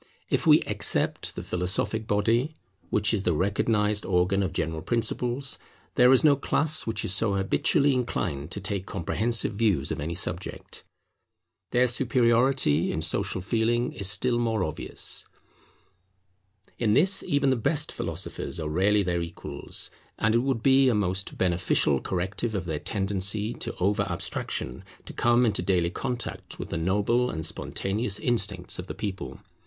[0.31, 2.55] If we except the philosophic body,
[2.89, 5.59] which is the recognized organ of general principles,
[5.93, 10.15] there is no class which is so habitually inclined to take comprehensive views of any
[10.15, 10.83] subject.
[11.69, 15.27] Their superiority in Social Feeling is still more obvious.
[16.79, 20.95] In this even the best philosophers are rarely their equals; and it would be a
[20.95, 26.69] most beneficial corrective of their tendency to over abstraction to come into daily contact with
[26.69, 29.39] the noble and spontaneous instincts of the people.